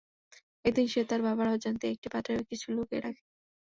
[0.65, 3.23] একদিন সে তার বাবার অজান্তেই একটা পাত্রে কিছু লুকিয়ে রাখে।